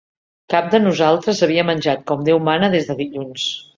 Cap 0.53 0.71
de 0.75 0.79
nosaltres 0.85 1.43
havia 1.47 1.65
menjat 1.67 2.03
com 2.13 2.25
Déu 2.31 2.41
mana 2.49 2.71
des 2.77 2.89
del 2.89 2.99
dilluns 3.03 3.45